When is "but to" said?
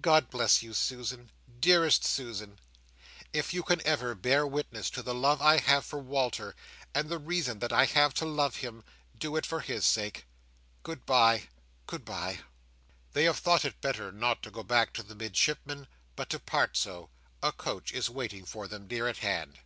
16.16-16.38